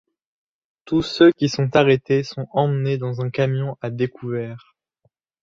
Tous 0.85 1.03
ceux 1.03 1.31
qui 1.31 1.47
sont 1.47 1.75
arrêtés 1.75 2.23
sont 2.23 2.47
emmenés 2.53 2.97
dans 2.97 3.21
un 3.21 3.29
camion 3.29 3.77
à 3.81 3.91
découvert. 3.91 4.73